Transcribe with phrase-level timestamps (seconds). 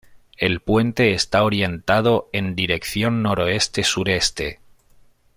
[0.37, 4.57] El puente está orientado en dirección noroeste-sureste.